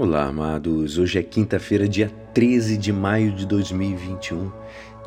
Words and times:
Olá, 0.00 0.26
amados. 0.26 0.96
Hoje 0.96 1.18
é 1.18 1.22
quinta-feira, 1.24 1.88
dia 1.88 2.08
13 2.32 2.78
de 2.78 2.92
maio 2.92 3.32
de 3.32 3.44
2021, 3.44 4.48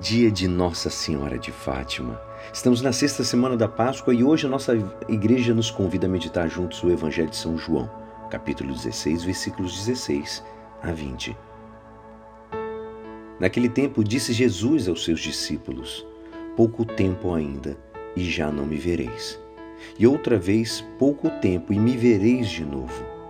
dia 0.02 0.30
de 0.30 0.50
Nossa 0.50 0.90
Senhora 0.90 1.40
de 1.40 1.50
Fátima. 1.50 2.22
Estamos 2.52 2.82
na 2.82 2.92
sexta 2.92 3.24
semana 3.24 3.56
da 3.56 3.70
Páscoa 3.70 4.14
e 4.14 4.22
hoje 4.22 4.48
a 4.48 4.50
nossa 4.50 4.74
igreja 5.08 5.54
nos 5.54 5.72
convida 5.72 6.08
a 6.08 6.10
meditar 6.10 6.50
juntos 6.50 6.84
o 6.84 6.92
Evangelho 6.92 7.30
de 7.30 7.38
São 7.38 7.58
João, 7.58 7.90
capítulo 8.30 8.74
16, 8.74 9.24
versículos 9.24 9.78
16 9.78 10.44
a 10.84 10.92
20. 10.92 11.38
Naquele 13.40 13.70
tempo 13.70 14.04
disse 14.04 14.34
Jesus 14.34 14.90
aos 14.90 15.06
seus 15.06 15.22
discípulos: 15.22 16.06
Pouco 16.58 16.84
tempo 16.84 17.34
ainda, 17.34 17.78
e 18.14 18.30
já 18.30 18.52
não 18.52 18.66
me 18.66 18.76
vereis. 18.76 19.40
E 19.98 20.06
outra 20.06 20.38
vez, 20.38 20.84
pouco 21.00 21.30
tempo, 21.40 21.72
e 21.72 21.80
me 21.80 21.96
vereis 21.96 22.50
de 22.50 22.66
novo 22.66 23.21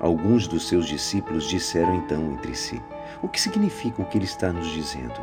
Alguns 0.00 0.48
dos 0.48 0.68
seus 0.68 0.86
discípulos 0.86 1.48
disseram 1.48 1.94
então 1.96 2.32
entre 2.32 2.54
si: 2.54 2.82
O 3.22 3.28
que 3.28 3.40
significa 3.40 4.02
o 4.02 4.04
que 4.04 4.18
ele 4.18 4.24
está 4.24 4.52
nos 4.52 4.68
dizendo? 4.68 5.20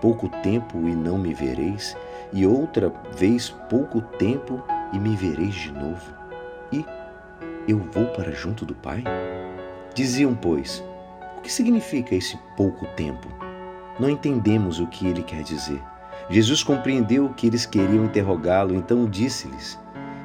Pouco 0.00 0.28
tempo 0.28 0.78
e 0.88 0.94
não 0.94 1.18
me 1.18 1.34
vereis, 1.34 1.96
e 2.32 2.46
outra 2.46 2.92
vez 3.16 3.50
pouco 3.68 4.00
tempo 4.00 4.62
e 4.92 4.98
me 4.98 5.16
vereis 5.16 5.54
de 5.54 5.72
novo. 5.72 6.14
E 6.72 6.84
eu 7.66 7.78
vou 7.92 8.06
para 8.06 8.30
junto 8.32 8.64
do 8.64 8.74
Pai? 8.74 9.02
Diziam, 9.94 10.34
pois, 10.34 10.84
o 11.38 11.40
que 11.40 11.52
significa 11.52 12.14
esse 12.14 12.38
pouco 12.56 12.86
tempo? 12.94 13.28
Não 13.98 14.10
entendemos 14.10 14.78
o 14.78 14.86
que 14.86 15.06
ele 15.06 15.22
quer 15.22 15.42
dizer. 15.42 15.82
Jesus 16.28 16.62
compreendeu 16.62 17.28
que 17.30 17.46
eles 17.46 17.66
queriam 17.66 18.04
interrogá-lo, 18.04 18.74
então 18.74 19.06
disse-lhes: 19.06 19.78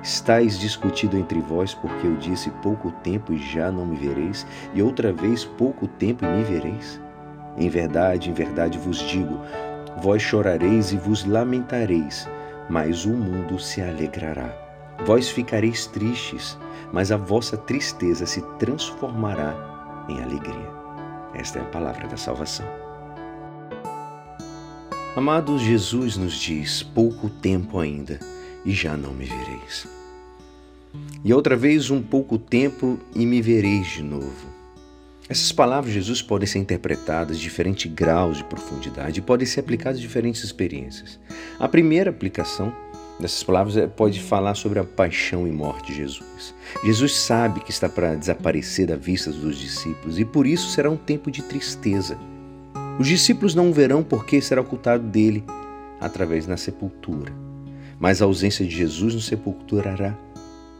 Estais 0.03 0.57
discutido 0.57 1.15
entre 1.15 1.39
vós, 1.39 1.75
porque 1.75 2.07
eu 2.07 2.15
disse 2.15 2.49
pouco 2.63 2.91
tempo 3.03 3.33
e 3.33 3.37
já 3.37 3.71
não 3.71 3.85
me 3.85 3.95
vereis, 3.95 4.47
e 4.73 4.81
outra 4.81 5.13
vez 5.13 5.45
pouco 5.45 5.87
tempo 5.87 6.25
e 6.25 6.27
me 6.27 6.43
vereis? 6.43 6.99
Em 7.55 7.69
verdade, 7.69 8.31
em 8.31 8.33
verdade 8.33 8.79
vos 8.79 8.97
digo: 8.97 9.39
vós 10.01 10.23
chorareis 10.23 10.91
e 10.91 10.97
vos 10.97 11.23
lamentareis, 11.23 12.27
mas 12.67 13.05
o 13.05 13.11
mundo 13.11 13.59
se 13.59 13.79
alegrará. 13.79 14.49
Vós 15.05 15.29
ficareis 15.29 15.85
tristes, 15.85 16.57
mas 16.91 17.11
a 17.11 17.17
vossa 17.17 17.55
tristeza 17.55 18.25
se 18.25 18.41
transformará 18.57 20.05
em 20.09 20.19
alegria. 20.21 20.69
Esta 21.35 21.59
é 21.59 21.61
a 21.61 21.65
palavra 21.65 22.07
da 22.07 22.17
salvação. 22.17 22.65
Amados, 25.15 25.61
Jesus 25.61 26.17
nos 26.17 26.33
diz: 26.33 26.81
pouco 26.81 27.29
tempo 27.29 27.77
ainda 27.77 28.19
e 28.65 28.71
já 28.71 28.95
não 28.95 29.13
me 29.13 29.25
vereis. 29.25 29.87
E 31.23 31.33
outra 31.33 31.55
vez 31.55 31.89
um 31.89 32.01
pouco 32.01 32.37
tempo 32.37 32.99
e 33.15 33.25
me 33.25 33.41
vereis 33.41 33.87
de 33.87 34.03
novo. 34.03 34.51
Essas 35.29 35.51
palavras 35.51 35.93
de 35.93 35.99
Jesus 35.99 36.21
podem 36.21 36.45
ser 36.45 36.59
interpretadas 36.59 37.37
de 37.37 37.43
diferentes 37.43 37.89
graus 37.89 38.37
de 38.37 38.43
profundidade 38.43 39.19
e 39.19 39.23
podem 39.23 39.47
ser 39.47 39.61
aplicadas 39.61 39.97
a 39.97 40.01
diferentes 40.01 40.43
experiências. 40.43 41.17
A 41.57 41.69
primeira 41.69 42.09
aplicação 42.09 42.73
dessas 43.17 43.41
palavras 43.41 43.77
é, 43.77 43.87
pode 43.87 44.19
falar 44.19 44.55
sobre 44.55 44.79
a 44.79 44.83
paixão 44.83 45.47
e 45.47 45.51
morte 45.51 45.87
de 45.87 45.99
Jesus. 45.99 46.53
Jesus 46.83 47.15
sabe 47.15 47.61
que 47.61 47.71
está 47.71 47.87
para 47.87 48.15
desaparecer 48.15 48.87
da 48.87 48.97
vista 48.97 49.31
dos 49.31 49.57
discípulos 49.57 50.19
e 50.19 50.25
por 50.25 50.45
isso 50.45 50.69
será 50.69 50.89
um 50.89 50.97
tempo 50.97 51.31
de 51.31 51.41
tristeza. 51.43 52.17
Os 52.99 53.07
discípulos 53.07 53.55
não 53.55 53.69
o 53.69 53.73
verão 53.73 54.03
porque 54.03 54.41
será 54.41 54.59
ocultado 54.59 55.03
dele 55.03 55.45
através 55.99 56.45
da 56.45 56.57
sepultura. 56.57 57.31
Mas 58.01 58.19
a 58.19 58.25
ausência 58.25 58.65
de 58.65 58.75
Jesus 58.75 59.13
no 59.13 59.21
sepulcro 59.21 59.63
durará 59.67 60.17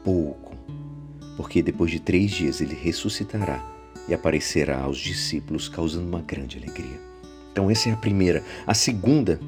pouco, 0.04 0.56
porque 1.38 1.62
depois 1.62 1.92
de 1.92 2.00
três 2.00 2.32
dias 2.32 2.62
ele 2.62 2.74
ressuscitará 2.74 3.64
e 4.10 4.14
aparecerá 4.14 4.80
aos 4.80 4.98
discípulos, 4.98 5.70
causando 5.70 6.08
uma 6.08 6.22
grande 6.22 6.58
alegria. 6.58 7.00
Então, 7.52 7.70
essa 7.70 7.90
é 7.90 7.92
a 7.92 7.98
primeira. 7.98 8.44
A 8.66 8.74
segunda 8.74 9.40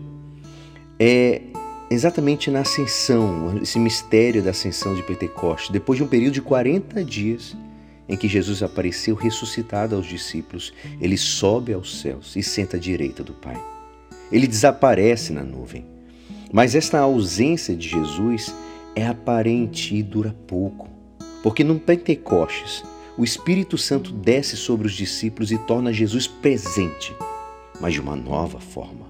é 0.99 1.41
exatamente 1.89 2.51
na 2.51 2.59
ascensão, 2.59 3.57
esse 3.59 3.79
mistério 3.79 4.43
da 4.43 4.51
ascensão 4.51 4.93
de 4.93 5.01
Pentecostes. 5.01 5.71
Depois 5.71 5.97
de 5.97 6.03
um 6.03 6.07
período 6.07 6.35
de 6.35 6.41
40 6.43 7.03
dias 7.03 7.57
em 8.07 8.15
que 8.15 8.27
Jesus 8.27 8.61
apareceu 8.61 9.15
ressuscitado 9.15 9.95
aos 9.95 10.05
discípulos, 10.05 10.71
ele 11.01 11.17
sobe 11.17 11.73
aos 11.73 12.01
céus 12.01 12.35
e 12.35 12.43
senta 12.43 12.77
à 12.77 12.79
direita 12.79 13.23
do 13.23 13.33
Pai. 13.33 13.59
Ele 14.31 14.45
desaparece 14.45 15.33
na 15.33 15.43
nuvem. 15.43 15.92
Mas 16.53 16.75
esta 16.75 16.99
ausência 16.99 17.75
de 17.75 17.89
Jesus 17.89 18.53
é 18.95 19.07
aparente 19.07 19.95
e 19.95 20.03
dura 20.03 20.35
pouco, 20.45 20.87
porque 21.41 21.63
no 21.63 21.79
Pentecostes 21.79 22.83
o 23.17 23.23
Espírito 23.23 23.75
Santo 23.75 24.13
desce 24.13 24.55
sobre 24.55 24.85
os 24.85 24.93
discípulos 24.93 25.51
e 25.51 25.57
torna 25.57 25.91
Jesus 25.91 26.27
presente, 26.27 27.11
mas 27.81 27.93
de 27.93 27.99
uma 27.99 28.15
nova 28.15 28.59
forma. 28.59 29.07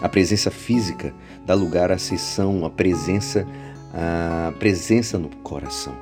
A 0.00 0.08
presença 0.08 0.50
física 0.50 1.12
dá 1.44 1.52
lugar 1.52 1.92
à 1.92 1.98
sessão, 1.98 2.64
à 2.64 2.70
presença, 2.70 3.46
à 3.92 4.50
presença 4.58 5.18
no 5.18 5.28
coração. 5.28 5.94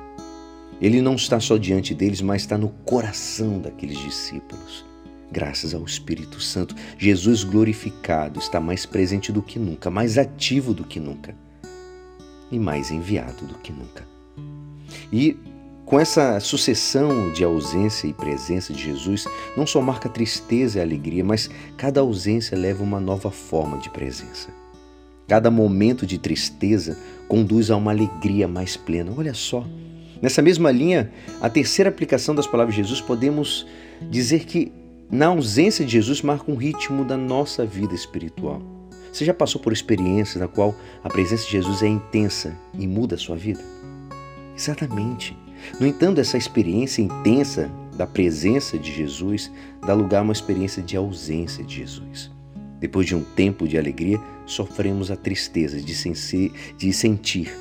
Ele 0.81 1.01
não 1.01 1.15
está 1.15 1.41
só 1.41 1.57
diante 1.57 1.93
deles, 1.93 2.21
mas 2.21 2.43
está 2.43 2.57
no 2.57 2.69
coração 2.85 3.59
daqueles 3.59 3.97
discípulos. 3.97 4.88
Graças 5.31 5.73
ao 5.73 5.83
Espírito 5.83 6.39
Santo, 6.41 6.75
Jesus 6.97 7.43
glorificado 7.43 8.39
está 8.39 8.59
mais 8.59 8.85
presente 8.85 9.31
do 9.31 9.41
que 9.41 9.59
nunca, 9.59 9.89
mais 9.89 10.17
ativo 10.17 10.73
do 10.73 10.83
que 10.83 10.99
nunca 10.99 11.35
e 12.51 12.57
mais 12.57 12.89
enviado 12.89 13.45
do 13.45 13.55
que 13.55 13.71
nunca. 13.71 14.07
E 15.13 15.37
com 15.85 15.99
essa 15.99 16.39
sucessão 16.39 17.31
de 17.31 17.43
ausência 17.43 18.07
e 18.07 18.13
presença 18.13 18.73
de 18.73 18.83
Jesus, 18.83 19.25
não 19.57 19.65
só 19.65 19.81
marca 19.81 20.07
tristeza 20.07 20.77
e 20.77 20.81
alegria, 20.81 21.23
mas 21.23 21.49
cada 21.77 22.01
ausência 22.01 22.57
leva 22.57 22.83
uma 22.83 22.99
nova 22.99 23.31
forma 23.31 23.77
de 23.77 23.89
presença. 23.89 24.49
Cada 25.27 25.51
momento 25.51 26.05
de 26.07 26.17
tristeza 26.17 26.97
conduz 27.27 27.69
a 27.69 27.75
uma 27.75 27.91
alegria 27.91 28.47
mais 28.47 28.75
plena. 28.75 29.11
Olha 29.15 29.33
só. 29.33 29.65
Nessa 30.21 30.41
mesma 30.41 30.71
linha, 30.71 31.11
a 31.39 31.49
terceira 31.49 31.89
aplicação 31.89 32.35
das 32.35 32.45
palavras 32.47 32.75
de 32.75 32.81
Jesus, 32.81 32.99
podemos 32.99 33.65
dizer 34.09 34.45
que 34.45 34.71
na 35.11 35.25
ausência 35.27 35.83
de 35.83 35.93
Jesus, 35.93 36.21
marca 36.21 36.51
um 36.51 36.55
ritmo 36.55 37.03
da 37.03 37.17
nossa 37.17 37.65
vida 37.65 37.95
espiritual. 37.95 38.61
Você 39.11 39.25
já 39.25 39.33
passou 39.33 39.59
por 39.59 39.73
experiências 39.73 40.39
na 40.39 40.47
qual 40.47 40.75
a 41.03 41.09
presença 41.09 41.45
de 41.45 41.51
Jesus 41.51 41.81
é 41.81 41.87
intensa 41.87 42.55
e 42.77 42.85
muda 42.85 43.15
a 43.15 43.17
sua 43.17 43.35
vida? 43.35 43.59
Exatamente. 44.55 45.35
No 45.79 45.87
entanto, 45.87 46.21
essa 46.21 46.37
experiência 46.37 47.01
intensa 47.01 47.71
da 47.97 48.05
presença 48.05 48.77
de 48.77 48.93
Jesus 48.93 49.51
dá 49.81 49.95
lugar 49.95 50.19
a 50.19 50.21
uma 50.21 50.33
experiência 50.33 50.83
de 50.83 50.95
ausência 50.95 51.63
de 51.63 51.77
Jesus. 51.77 52.29
Depois 52.79 53.07
de 53.07 53.15
um 53.15 53.23
tempo 53.23 53.67
de 53.67 53.79
alegria, 53.79 54.19
sofremos 54.45 55.09
a 55.09 55.15
tristeza 55.15 55.81
de, 55.81 56.93
sentir 56.93 57.51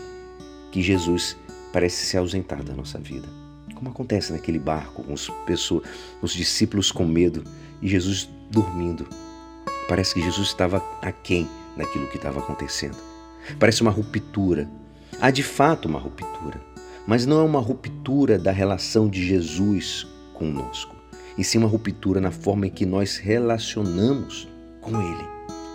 que 0.70 0.82
Jesus 0.82 1.34
parece 1.72 2.04
se 2.04 2.18
ausentar 2.18 2.62
da 2.62 2.74
nossa 2.74 2.98
vida 2.98 3.37
como 3.78 3.90
acontece 3.90 4.32
naquele 4.32 4.58
barco, 4.58 5.04
com 5.04 5.12
os, 5.12 5.30
pessoas, 5.46 5.84
os 6.20 6.32
discípulos 6.32 6.90
com 6.90 7.04
medo 7.04 7.44
e 7.80 7.88
Jesus 7.88 8.28
dormindo. 8.50 9.06
Parece 9.88 10.14
que 10.14 10.20
Jesus 10.20 10.48
estava 10.48 10.82
aquém 11.00 11.48
daquilo 11.76 12.08
que 12.08 12.16
estava 12.16 12.40
acontecendo. 12.40 12.96
Parece 13.58 13.80
uma 13.80 13.92
ruptura. 13.92 14.68
Há 15.20 15.30
de 15.30 15.44
fato 15.44 15.86
uma 15.86 15.98
ruptura, 15.98 16.60
mas 17.06 17.24
não 17.24 17.40
é 17.40 17.44
uma 17.44 17.60
ruptura 17.60 18.36
da 18.36 18.50
relação 18.50 19.08
de 19.08 19.24
Jesus 19.24 20.06
conosco, 20.34 20.94
e 21.36 21.42
sim 21.42 21.58
uma 21.58 21.68
ruptura 21.68 22.20
na 22.20 22.30
forma 22.30 22.66
em 22.66 22.70
que 22.70 22.84
nós 22.84 23.16
relacionamos 23.16 24.48
com 24.80 25.00
Ele. 25.00 25.24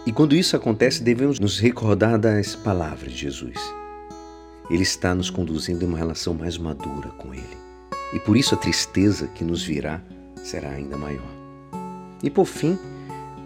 E 0.06 0.12
quando 0.12 0.36
isso 0.36 0.56
acontece, 0.56 1.02
devemos 1.02 1.40
nos 1.40 1.60
recordar 1.60 2.20
das 2.20 2.56
palavras 2.56 3.12
de 3.12 3.20
Jesus. 3.20 3.58
Ele 4.70 4.84
está 4.84 5.16
nos 5.16 5.30
conduzindo 5.30 5.84
em 5.84 5.88
uma 5.88 5.98
relação 5.98 6.34
mais 6.34 6.58
madura 6.58 7.10
com 7.10 7.34
Ele 7.34 7.73
e 8.14 8.20
por 8.20 8.38
isso 8.38 8.54
a 8.54 8.58
tristeza 8.58 9.28
que 9.28 9.44
nos 9.44 9.64
virá 9.64 10.02
será 10.44 10.70
ainda 10.70 10.98
maior. 10.98 11.32
E 12.22 12.30
por 12.30 12.46
fim, 12.46 12.78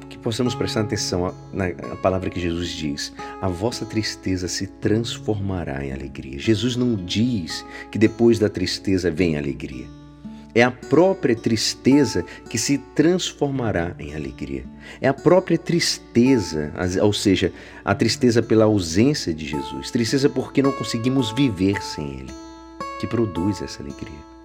que 0.10 0.18
possamos 0.18 0.56
prestar 0.56 0.82
atenção 0.82 1.34
na 1.54 1.70
palavra 2.02 2.30
que 2.30 2.40
Jesus 2.40 2.70
diz: 2.70 3.14
a 3.42 3.48
vossa 3.48 3.86
tristeza 3.86 4.48
se 4.48 4.68
transformará 4.68 5.84
em 5.86 5.92
alegria. 5.92 6.40
Jesus 6.40 6.76
não 6.76 6.96
diz 6.96 7.66
que 7.92 7.98
depois 7.98 8.40
da 8.40 8.50
tristeza 8.50 9.12
vem 9.12 9.36
a 9.36 9.40
alegria. 9.40 9.86
É 10.56 10.64
a 10.64 10.72
própria 10.72 11.36
tristeza 11.36 12.26
que 12.50 12.58
se 12.58 12.80
transformará 12.96 13.96
em 14.00 14.16
alegria. 14.16 14.66
É 15.00 15.08
a 15.08 15.14
própria 15.14 15.58
tristeza, 15.58 16.74
ou 17.04 17.14
seja, 17.14 17.54
a 17.86 17.94
tristeza 17.94 18.42
pela 18.42 18.66
ausência 18.66 19.32
de 19.32 19.46
Jesus, 19.46 19.92
tristeza 19.92 20.28
porque 20.28 20.64
não 20.64 20.72
conseguimos 20.72 21.32
viver 21.32 21.80
sem 21.84 22.22
Ele, 22.22 22.34
que 23.00 23.06
produz 23.06 23.62
essa 23.62 23.84
alegria. 23.84 24.37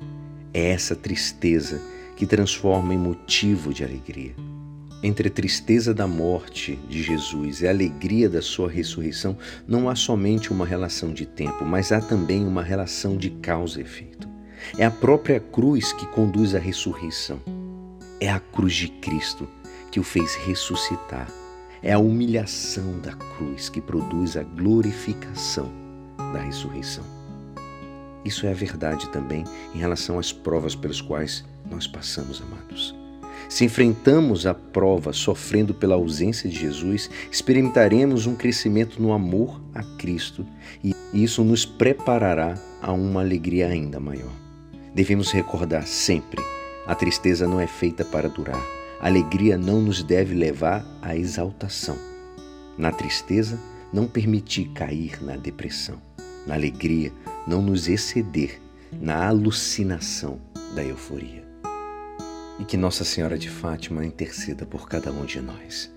É 0.54 0.70
essa 0.70 0.94
tristeza 0.94 1.80
que 2.16 2.26
transforma 2.26 2.92
em 2.92 2.98
motivo 2.98 3.72
de 3.72 3.82
alegria. 3.82 4.34
Entre 5.02 5.28
a 5.28 5.30
tristeza 5.30 5.92
da 5.92 6.06
morte 6.06 6.78
de 6.88 7.02
Jesus 7.02 7.60
e 7.60 7.66
a 7.66 7.70
alegria 7.70 8.28
da 8.28 8.40
sua 8.40 8.70
ressurreição, 8.70 9.36
não 9.66 9.88
há 9.88 9.96
somente 9.96 10.52
uma 10.52 10.64
relação 10.64 11.12
de 11.12 11.26
tempo, 11.26 11.64
mas 11.64 11.90
há 11.90 12.00
também 12.00 12.46
uma 12.46 12.62
relação 12.62 13.16
de 13.16 13.30
causa 13.30 13.80
e 13.80 13.82
efeito. 13.82 14.28
É 14.78 14.84
a 14.84 14.90
própria 14.90 15.40
cruz 15.40 15.92
que 15.92 16.06
conduz 16.06 16.54
à 16.54 16.58
ressurreição. 16.58 17.40
É 18.20 18.30
a 18.30 18.38
cruz 18.38 18.74
de 18.74 18.88
Cristo 18.88 19.48
que 19.90 19.98
o 19.98 20.04
fez 20.04 20.34
ressuscitar. 20.36 21.28
É 21.82 21.92
a 21.92 21.98
humilhação 21.98 23.00
da 23.00 23.12
cruz 23.14 23.68
que 23.68 23.80
produz 23.80 24.36
a 24.36 24.44
glorificação 24.44 25.72
da 26.32 26.40
ressurreição. 26.40 27.21
Isso 28.24 28.46
é 28.46 28.50
a 28.50 28.54
verdade 28.54 29.08
também 29.10 29.44
em 29.74 29.78
relação 29.78 30.18
às 30.18 30.32
provas 30.32 30.74
pelas 30.74 31.00
quais 31.00 31.44
nós 31.70 31.86
passamos, 31.86 32.40
amados. 32.40 32.94
Se 33.48 33.64
enfrentamos 33.64 34.46
a 34.46 34.54
prova 34.54 35.12
sofrendo 35.12 35.74
pela 35.74 35.94
ausência 35.94 36.48
de 36.48 36.58
Jesus, 36.58 37.10
experimentaremos 37.30 38.26
um 38.26 38.34
crescimento 38.34 39.02
no 39.02 39.12
amor 39.12 39.60
a 39.74 39.82
Cristo 39.82 40.46
e 40.82 40.94
isso 41.12 41.44
nos 41.44 41.64
preparará 41.64 42.56
a 42.80 42.92
uma 42.92 43.20
alegria 43.20 43.66
ainda 43.66 44.00
maior. 44.00 44.32
Devemos 44.94 45.32
recordar 45.32 45.86
sempre: 45.86 46.42
a 46.86 46.94
tristeza 46.94 47.46
não 47.46 47.60
é 47.60 47.66
feita 47.66 48.04
para 48.04 48.28
durar. 48.28 48.62
A 49.00 49.06
alegria 49.06 49.58
não 49.58 49.80
nos 49.80 50.02
deve 50.02 50.34
levar 50.34 50.84
à 51.02 51.16
exaltação. 51.16 51.98
Na 52.78 52.92
tristeza, 52.92 53.58
não 53.92 54.06
permitir 54.06 54.66
cair 54.74 55.22
na 55.22 55.36
depressão. 55.36 55.96
Na 56.46 56.54
alegria, 56.54 57.12
não 57.46 57.62
nos 57.62 57.88
exceder 57.88 58.60
na 58.92 59.26
alucinação 59.26 60.40
da 60.74 60.84
euforia. 60.84 61.42
E 62.58 62.64
que 62.64 62.76
Nossa 62.76 63.04
Senhora 63.04 63.38
de 63.38 63.48
Fátima 63.48 64.04
interceda 64.04 64.64
por 64.66 64.88
cada 64.88 65.10
um 65.10 65.24
de 65.24 65.40
nós. 65.40 65.90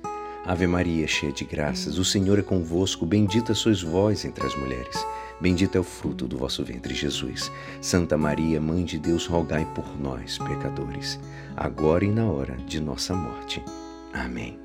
Ave 0.45 0.67
Maria, 0.67 1.07
cheia 1.07 1.31
de 1.31 1.43
graças, 1.43 1.97
o 1.97 2.05
Senhor 2.05 2.37
é 2.37 2.43
convosco, 2.43 3.05
bendita 3.05 3.53
sois 3.55 3.81
vós 3.81 4.25
entre 4.25 4.45
as 4.45 4.55
mulheres. 4.55 4.95
Bendito 5.41 5.75
é 5.75 5.79
o 5.79 5.83
fruto 5.83 6.27
do 6.27 6.37
vosso 6.37 6.63
ventre, 6.63 6.93
Jesus. 6.93 7.51
Santa 7.81 8.15
Maria, 8.17 8.61
Mãe 8.61 8.85
de 8.85 8.97
Deus, 8.97 9.25
rogai 9.25 9.65
por 9.73 9.99
nós, 9.99 10.37
pecadores, 10.37 11.19
agora 11.57 12.05
e 12.05 12.11
na 12.11 12.25
hora 12.25 12.55
de 12.67 12.79
nossa 12.79 13.15
morte. 13.15 13.61
Amém. 14.13 14.59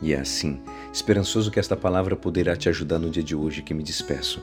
E 0.00 0.12
é 0.12 0.20
assim, 0.20 0.60
esperançoso 0.92 1.50
que 1.50 1.60
esta 1.60 1.76
palavra 1.76 2.16
poderá 2.16 2.56
te 2.56 2.68
ajudar 2.68 2.98
no 2.98 3.10
dia 3.10 3.22
de 3.22 3.36
hoje 3.36 3.62
que 3.62 3.74
me 3.74 3.82
despeço. 3.82 4.42